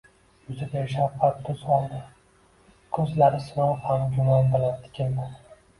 Yuzi 0.45 0.69
beshafqat 0.71 1.37
tus 1.49 1.61
oldi. 1.75 2.01
Ko‘zlari 2.99 3.45
sinov 3.51 3.79
ham 3.87 4.11
gumon 4.19 4.53
bilan 4.57 4.81
tikildi. 4.89 5.33